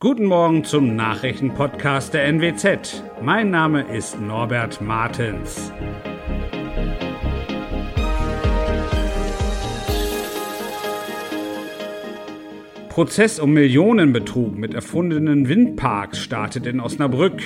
Guten 0.00 0.26
Morgen 0.26 0.62
zum 0.62 0.94
Nachrichtenpodcast 0.94 2.14
der 2.14 2.24
NWZ. 2.26 3.02
Mein 3.20 3.50
Name 3.50 3.82
ist 3.82 4.20
Norbert 4.20 4.80
Martens. 4.80 5.72
Prozess 12.90 13.40
um 13.40 13.52
Millionenbetrug 13.52 14.56
mit 14.56 14.72
erfundenen 14.72 15.48
Windparks 15.48 16.20
startet 16.20 16.66
in 16.68 16.78
Osnabrück. 16.78 17.42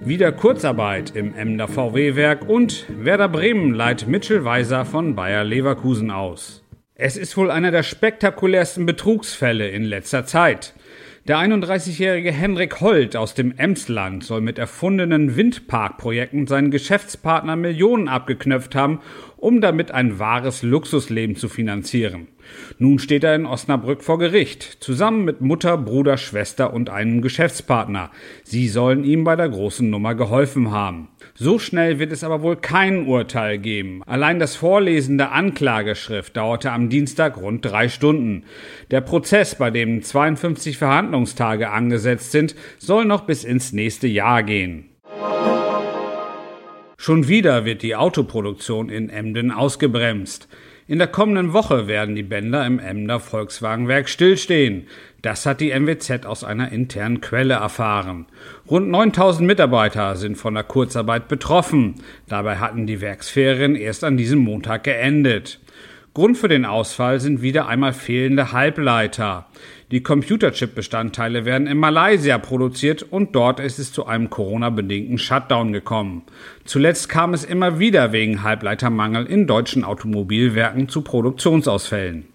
Wieder 0.00 0.32
Kurzarbeit 0.32 1.14
im 1.14 1.36
Emder 1.36 1.68
VW-Werk 1.68 2.48
und 2.48 2.86
Werder 2.88 3.28
Bremen 3.28 3.74
leiht 3.74 4.08
Mitchell 4.08 4.44
Weiser 4.44 4.84
von 4.84 5.14
Bayer 5.14 5.44
Leverkusen 5.44 6.10
aus. 6.10 6.64
Es 6.96 7.16
ist 7.16 7.36
wohl 7.36 7.52
einer 7.52 7.70
der 7.70 7.84
spektakulärsten 7.84 8.84
Betrugsfälle 8.86 9.68
in 9.68 9.84
letzter 9.84 10.26
Zeit. 10.26 10.74
Der 11.28 11.36
31-jährige 11.36 12.32
Henrik 12.32 12.80
Holt 12.80 13.14
aus 13.14 13.34
dem 13.34 13.52
Emsland 13.58 14.24
soll 14.24 14.40
mit 14.40 14.58
erfundenen 14.58 15.36
Windparkprojekten 15.36 16.46
seinen 16.46 16.70
Geschäftspartner 16.70 17.56
Millionen 17.56 18.08
abgeknöpft 18.08 18.74
haben, 18.74 19.00
um 19.36 19.60
damit 19.60 19.90
ein 19.90 20.18
wahres 20.18 20.62
Luxusleben 20.62 21.36
zu 21.36 21.50
finanzieren. 21.50 22.28
Nun 22.78 22.98
steht 22.98 23.24
er 23.24 23.34
in 23.34 23.46
Osnabrück 23.46 24.02
vor 24.02 24.18
Gericht, 24.18 24.78
zusammen 24.80 25.24
mit 25.24 25.40
Mutter, 25.40 25.76
Bruder, 25.76 26.16
Schwester 26.16 26.72
und 26.72 26.90
einem 26.90 27.22
Geschäftspartner. 27.22 28.10
Sie 28.44 28.68
sollen 28.68 29.04
ihm 29.04 29.24
bei 29.24 29.36
der 29.36 29.48
großen 29.48 29.88
Nummer 29.88 30.14
geholfen 30.14 30.70
haben. 30.70 31.08
So 31.34 31.58
schnell 31.58 31.98
wird 31.98 32.12
es 32.12 32.24
aber 32.24 32.42
wohl 32.42 32.56
kein 32.56 33.06
Urteil 33.06 33.58
geben. 33.58 34.02
Allein 34.06 34.38
das 34.38 34.56
Vorlesen 34.56 35.18
der 35.18 35.32
Anklageschrift 35.32 36.36
dauerte 36.36 36.72
am 36.72 36.88
Dienstag 36.88 37.36
rund 37.36 37.64
drei 37.64 37.88
Stunden. 37.88 38.44
Der 38.90 39.00
Prozess, 39.00 39.54
bei 39.54 39.70
dem 39.70 40.02
52 40.02 40.78
Verhandlungstage 40.78 41.70
angesetzt 41.70 42.32
sind, 42.32 42.54
soll 42.78 43.04
noch 43.04 43.22
bis 43.22 43.44
ins 43.44 43.72
nächste 43.72 44.06
Jahr 44.06 44.42
gehen. 44.42 44.90
Schon 47.02 47.28
wieder 47.28 47.64
wird 47.64 47.82
die 47.82 47.96
Autoproduktion 47.96 48.90
in 48.90 49.08
Emden 49.08 49.50
ausgebremst. 49.50 50.48
In 50.90 50.98
der 50.98 51.06
kommenden 51.06 51.52
Woche 51.52 51.86
werden 51.86 52.16
die 52.16 52.24
Bänder 52.24 52.66
im 52.66 52.80
Emder 52.80 53.20
Volkswagenwerk 53.20 54.08
stillstehen. 54.08 54.88
Das 55.22 55.46
hat 55.46 55.60
die 55.60 55.70
MWZ 55.70 56.26
aus 56.26 56.42
einer 56.42 56.72
internen 56.72 57.20
Quelle 57.20 57.54
erfahren. 57.54 58.26
Rund 58.68 58.88
9000 58.88 59.46
Mitarbeiter 59.46 60.16
sind 60.16 60.34
von 60.34 60.54
der 60.54 60.64
Kurzarbeit 60.64 61.28
betroffen. 61.28 62.02
Dabei 62.26 62.56
hatten 62.56 62.88
die 62.88 63.00
Werksferien 63.00 63.76
erst 63.76 64.02
an 64.02 64.16
diesem 64.16 64.40
Montag 64.40 64.82
geendet. 64.82 65.60
Grund 66.20 66.36
für 66.36 66.48
den 66.48 66.66
Ausfall 66.66 67.18
sind 67.18 67.40
wieder 67.40 67.66
einmal 67.66 67.94
fehlende 67.94 68.52
Halbleiter. 68.52 69.46
Die 69.90 70.02
Computerchip-Bestandteile 70.02 71.46
werden 71.46 71.66
in 71.66 71.78
Malaysia 71.78 72.36
produziert 72.36 73.02
und 73.02 73.34
dort 73.34 73.58
ist 73.58 73.78
es 73.78 73.90
zu 73.90 74.04
einem 74.04 74.28
Corona-bedingten 74.28 75.16
Shutdown 75.16 75.72
gekommen. 75.72 76.24
Zuletzt 76.66 77.08
kam 77.08 77.32
es 77.32 77.42
immer 77.42 77.78
wieder 77.78 78.12
wegen 78.12 78.42
Halbleitermangel 78.42 79.24
in 79.24 79.46
deutschen 79.46 79.82
Automobilwerken 79.82 80.90
zu 80.90 81.00
Produktionsausfällen. 81.00 82.26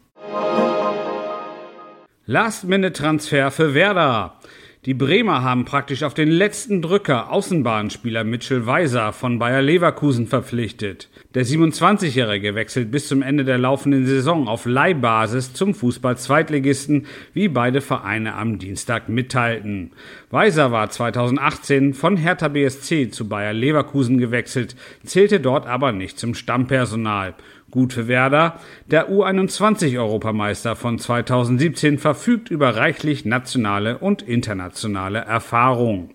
Last-Minute-Transfer 2.25 3.51
für 3.51 3.75
Werder. 3.75 4.39
Die 4.85 4.93
Bremer 4.93 5.41
haben 5.41 5.65
praktisch 5.65 6.03
auf 6.03 6.13
den 6.13 6.29
letzten 6.29 6.83
Drücker 6.83 7.31
Außenbahnspieler 7.31 8.23
Mitchell 8.23 8.67
Weiser 8.67 9.13
von 9.13 9.39
Bayer 9.39 9.63
Leverkusen 9.63 10.27
verpflichtet. 10.27 11.09
Der 11.33 11.43
27-Jährige 11.43 12.53
wechselt 12.53 12.91
bis 12.91 13.07
zum 13.07 13.23
Ende 13.23 13.45
der 13.45 13.57
laufenden 13.57 14.05
Saison 14.05 14.47
auf 14.47 14.67
Leihbasis 14.67 15.53
zum 15.53 15.73
Fußball-Zweitligisten, 15.73 17.07
wie 17.33 17.47
beide 17.47 17.81
Vereine 17.81 18.35
am 18.35 18.59
Dienstag 18.59 19.09
mitteilten. 19.09 19.91
Weiser 20.29 20.71
war 20.71 20.87
2018 20.87 21.95
von 21.95 22.15
Hertha 22.15 22.49
BSC 22.49 23.09
zu 23.09 23.27
Bayer 23.27 23.53
Leverkusen 23.53 24.19
gewechselt, 24.19 24.75
zählte 25.03 25.39
dort 25.39 25.65
aber 25.65 25.93
nicht 25.93 26.19
zum 26.19 26.35
Stammpersonal. 26.35 27.33
Gut 27.75 27.91
für 27.91 28.07
Werder. 28.07 28.61
Der 28.89 29.11
U21-Europameister 29.11 30.77
von 30.77 30.97
2017 30.97 31.97
verfügt 31.97 32.49
über 32.49 32.77
reichlich 32.77 33.25
nationale 33.25 33.97
und 33.97 34.21
internationale 34.21 35.19
Erfahrung. 35.19 36.11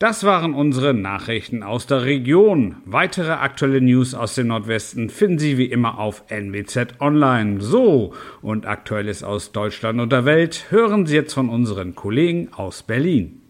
Das 0.00 0.24
waren 0.24 0.52
unsere 0.52 0.92
Nachrichten 0.92 1.62
aus 1.62 1.86
der 1.86 2.02
Region. 2.02 2.78
Weitere 2.86 3.30
aktuelle 3.30 3.80
News 3.80 4.14
aus 4.14 4.34
dem 4.34 4.48
Nordwesten 4.48 5.10
finden 5.10 5.38
Sie 5.38 5.58
wie 5.58 5.66
immer 5.66 6.00
auf 6.00 6.24
NWZ 6.28 7.00
Online. 7.00 7.60
So, 7.60 8.12
und 8.42 8.66
Aktuelles 8.66 9.22
aus 9.22 9.52
Deutschland 9.52 10.00
und 10.00 10.10
der 10.10 10.24
Welt 10.24 10.66
hören 10.70 11.06
Sie 11.06 11.14
jetzt 11.14 11.34
von 11.34 11.50
unseren 11.50 11.94
Kollegen 11.94 12.52
aus 12.52 12.82
Berlin. 12.82 13.42